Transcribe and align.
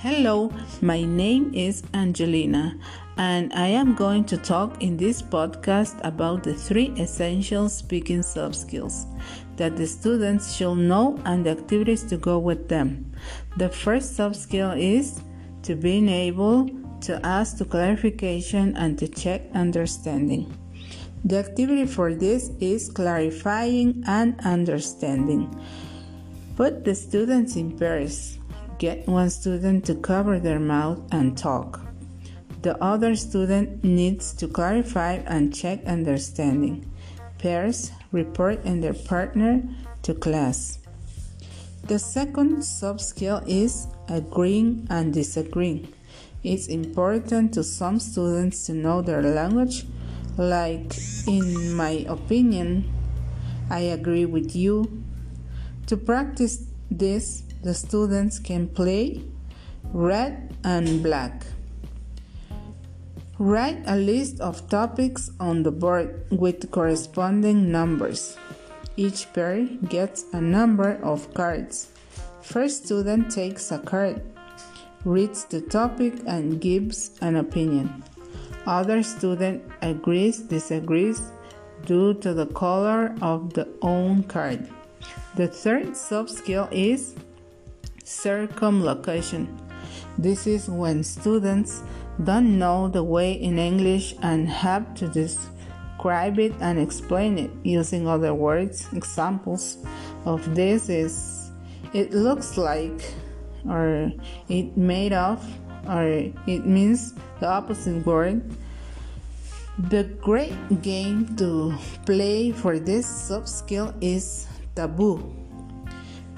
Hello, 0.00 0.52
my 0.80 1.02
name 1.02 1.52
is 1.52 1.82
Angelina, 1.92 2.78
and 3.16 3.52
I 3.52 3.66
am 3.66 3.96
going 3.96 4.22
to 4.26 4.36
talk 4.36 4.80
in 4.80 4.96
this 4.96 5.20
podcast 5.20 5.98
about 6.06 6.44
the 6.44 6.54
three 6.54 6.90
essential 6.90 7.68
speaking 7.68 8.22
sub-skills 8.22 9.06
that 9.56 9.76
the 9.76 9.88
students 9.88 10.54
should 10.54 10.76
know 10.76 11.20
and 11.24 11.44
the 11.44 11.50
activities 11.50 12.04
to 12.04 12.16
go 12.16 12.38
with 12.38 12.68
them. 12.68 13.10
The 13.56 13.70
first 13.70 14.14
sub-skill 14.14 14.70
is 14.78 15.20
to 15.64 15.74
being 15.74 16.08
able 16.08 16.70
to 17.00 17.18
ask 17.26 17.58
to 17.58 17.64
clarification 17.64 18.76
and 18.76 18.96
to 19.00 19.08
check 19.08 19.50
understanding. 19.52 20.46
The 21.24 21.38
activity 21.38 21.86
for 21.86 22.14
this 22.14 22.52
is 22.60 22.88
clarifying 22.88 24.04
and 24.06 24.38
understanding. 24.44 25.50
Put 26.54 26.84
the 26.84 26.94
students 26.94 27.56
in 27.56 27.76
pairs 27.76 28.38
Get 28.78 29.08
one 29.08 29.28
student 29.28 29.84
to 29.86 29.96
cover 29.96 30.38
their 30.38 30.60
mouth 30.60 31.00
and 31.10 31.36
talk. 31.36 31.80
The 32.62 32.80
other 32.82 33.16
student 33.16 33.82
needs 33.82 34.32
to 34.34 34.46
clarify 34.46 35.14
and 35.26 35.52
check 35.52 35.84
understanding. 35.84 36.88
Pairs 37.38 37.90
report 38.12 38.64
and 38.64 38.82
their 38.82 38.94
partner 38.94 39.62
to 40.02 40.14
class. 40.14 40.78
The 41.84 41.98
second 41.98 42.62
sub-skill 42.62 43.42
is 43.46 43.88
agreeing 44.08 44.86
and 44.90 45.12
disagreeing. 45.12 45.92
It's 46.44 46.68
important 46.68 47.54
to 47.54 47.64
some 47.64 47.98
students 47.98 48.66
to 48.66 48.74
know 48.74 49.02
their 49.02 49.22
language, 49.22 49.86
like, 50.36 50.94
in 51.26 51.74
my 51.74 52.06
opinion, 52.08 52.92
I 53.70 53.80
agree 53.80 54.24
with 54.24 54.54
you. 54.54 55.02
To 55.86 55.96
practice 55.96 56.64
this, 56.90 57.42
the 57.68 57.74
students 57.74 58.38
can 58.38 58.66
play 58.66 59.20
red 59.92 60.56
and 60.64 61.02
black. 61.02 61.44
Write 63.38 63.84
a 63.84 63.94
list 63.94 64.40
of 64.40 64.66
topics 64.70 65.30
on 65.38 65.64
the 65.64 65.70
board 65.70 66.24
with 66.30 66.70
corresponding 66.70 67.70
numbers. 67.70 68.38
Each 68.96 69.30
pair 69.34 69.68
gets 69.84 70.24
a 70.32 70.40
number 70.40 70.96
of 71.04 71.34
cards. 71.34 71.92
First 72.40 72.86
student 72.86 73.30
takes 73.30 73.70
a 73.70 73.78
card, 73.78 74.22
reads 75.04 75.44
the 75.44 75.60
topic, 75.60 76.14
and 76.24 76.62
gives 76.62 77.20
an 77.20 77.36
opinion. 77.36 78.02
Other 78.64 79.02
student 79.02 79.60
agrees, 79.82 80.40
disagrees 80.40 81.20
due 81.84 82.14
to 82.24 82.32
the 82.32 82.46
color 82.46 83.14
of 83.20 83.52
the 83.52 83.68
own 83.82 84.22
card. 84.22 84.66
The 85.36 85.48
third 85.48 85.94
sub-skill 85.94 86.70
is 86.72 87.14
circumlocution. 88.08 89.46
This 90.16 90.46
is 90.46 90.68
when 90.68 91.04
students 91.04 91.82
don't 92.24 92.58
know 92.58 92.88
the 92.88 93.04
way 93.04 93.32
in 93.32 93.58
English 93.58 94.14
and 94.22 94.48
have 94.48 94.94
to 94.94 95.06
describe 95.08 96.38
it 96.38 96.54
and 96.60 96.80
explain 96.80 97.38
it 97.38 97.50
using 97.62 98.08
other 98.08 98.34
words. 98.34 98.88
Examples 98.92 99.78
of 100.24 100.54
this 100.54 100.88
is 100.88 101.52
it 101.92 102.12
looks 102.12 102.56
like 102.56 103.14
or 103.68 104.10
it 104.48 104.76
made 104.76 105.12
of 105.12 105.44
or 105.86 106.04
it 106.46 106.66
means 106.66 107.14
the 107.40 107.46
opposite 107.46 108.04
word. 108.04 108.42
The 109.90 110.04
great 110.20 110.82
game 110.82 111.36
to 111.36 111.72
play 112.04 112.50
for 112.50 112.80
this 112.80 113.06
sub-skill 113.06 113.94
is 114.00 114.48
taboo. 114.74 115.22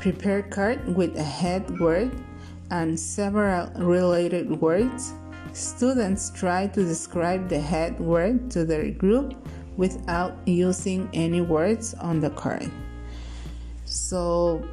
Prepare 0.01 0.43
card 0.45 0.97
with 0.97 1.15
a 1.19 1.23
head 1.23 1.79
word 1.79 2.11
and 2.70 2.98
several 2.98 3.69
related 3.77 4.51
words. 4.51 5.13
Students 5.52 6.30
try 6.30 6.69
to 6.69 6.83
describe 6.83 7.51
the 7.51 7.61
head 7.61 8.01
word 8.01 8.51
to 8.52 8.64
their 8.64 8.91
group 8.92 9.35
without 9.77 10.33
using 10.47 11.07
any 11.13 11.42
words 11.42 11.92
on 11.95 12.19
the 12.19 12.30
card. 12.30 12.70
So, 13.85 14.67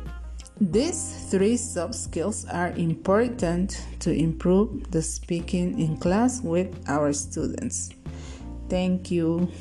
these 0.62 1.28
three 1.30 1.57
sub-skills 1.57 2.46
are 2.46 2.69
important 2.78 3.84
to 4.00 4.13
improve 4.13 4.90
the 4.91 5.01
speaking 5.01 5.78
in 5.78 5.97
class 5.97 6.41
with 6.41 6.74
our 6.88 7.12
students. 7.12 7.90
Thank 8.69 9.12
you. 9.12 9.51